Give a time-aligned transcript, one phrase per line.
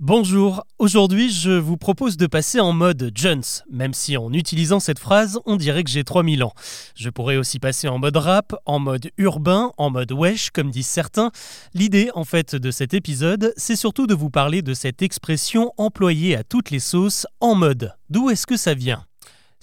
[0.00, 4.98] Bonjour, aujourd'hui je vous propose de passer en mode Jones, même si en utilisant cette
[4.98, 6.52] phrase on dirait que j'ai 3000 ans.
[6.96, 10.88] Je pourrais aussi passer en mode rap, en mode urbain, en mode wesh comme disent
[10.88, 11.30] certains.
[11.74, 16.34] L'idée en fait de cet épisode c'est surtout de vous parler de cette expression employée
[16.34, 17.94] à toutes les sauces en mode.
[18.10, 19.06] D'où est-ce que ça vient?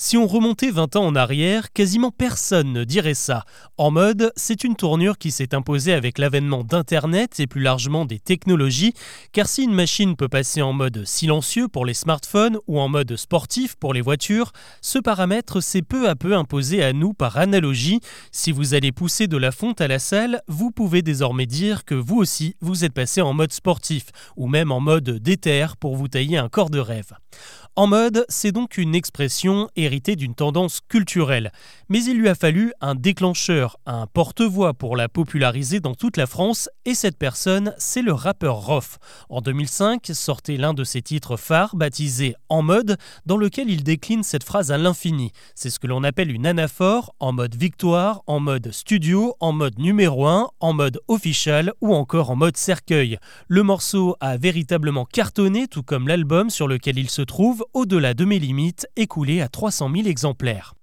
[0.04, 3.45] Si on remontait 20 ans en arrière, quasiment personne ne dirait ça.
[3.77, 8.17] En mode, c'est une tournure qui s'est imposée avec l'avènement d'Internet et plus largement des
[8.17, 8.95] technologies,
[9.31, 13.16] car si une machine peut passer en mode silencieux pour les smartphones ou en mode
[13.16, 17.99] sportif pour les voitures, ce paramètre s'est peu à peu imposé à nous par analogie.
[18.31, 21.94] Si vous allez pousser de la fonte à la salle, vous pouvez désormais dire que
[21.94, 24.05] vous aussi, vous êtes passé en mode sportif,
[24.36, 27.13] ou même en mode déter pour vous tailler un corps de rêve.
[27.77, 31.53] En mode, c'est donc une expression héritée d'une tendance culturelle,
[31.88, 36.27] mais il lui a fallu un déclencheur, un porte-voix pour la populariser dans toute la
[36.27, 38.99] France, et cette personne, c'est le rappeur Rof.
[39.30, 44.23] En 2005, sortait l'un de ses titres phares baptisé En mode, dans lequel il décline
[44.23, 45.31] cette phrase à l'infini.
[45.55, 49.80] C'est ce que l'on appelle une anaphore, en mode victoire, en mode studio, en mode
[49.80, 53.17] numéro 1, en mode official ou encore en mode cercueil.
[53.47, 58.26] Le morceau a véritablement cartonné, tout comme l'album sur lequel il se trouve, au-delà de
[58.26, 60.73] mes limites, écoulé à 300 000 exemplaires.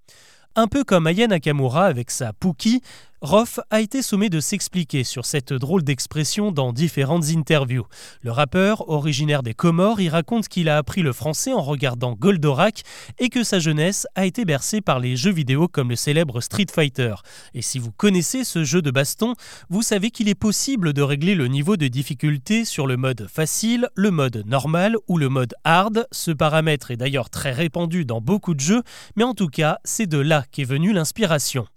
[0.55, 2.81] Un peu comme Aya Nakamura avec sa Pookie,
[3.21, 7.85] Roth a été sommé de s'expliquer sur cette drôle d'expression dans différentes interviews.
[8.21, 12.83] Le rappeur, originaire des Comores, y raconte qu'il a appris le français en regardant Goldorak
[13.17, 16.67] et que sa jeunesse a été bercée par les jeux vidéo comme le célèbre Street
[16.73, 17.15] Fighter.
[17.53, 19.33] Et si vous connaissez ce jeu de baston,
[19.69, 23.89] vous savez qu'il est possible de régler le niveau de difficulté sur le mode facile,
[23.95, 26.07] le mode normal ou le mode hard.
[26.13, 28.83] Ce paramètre est d'ailleurs très répandu dans beaucoup de jeux,
[29.17, 31.67] mais en tout cas, c'est de là qu'est venue l'inspiration.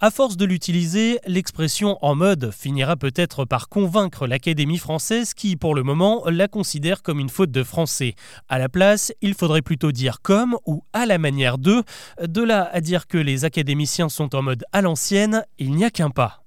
[0.00, 5.74] À force de l'utiliser, l'expression en mode finira peut-être par convaincre l'Académie française qui, pour
[5.74, 8.16] le moment, la considère comme une faute de français.
[8.48, 11.84] À la place, il faudrait plutôt dire comme ou à la manière de.
[12.20, 15.90] De là à dire que les académiciens sont en mode à l'ancienne, il n'y a
[15.90, 16.43] qu'un pas.